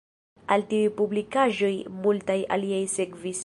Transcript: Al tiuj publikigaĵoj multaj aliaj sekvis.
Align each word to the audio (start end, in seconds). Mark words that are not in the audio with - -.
Al 0.55 0.63
tiuj 0.71 0.87
publikigaĵoj 1.01 1.71
multaj 2.07 2.41
aliaj 2.59 2.85
sekvis. 2.99 3.39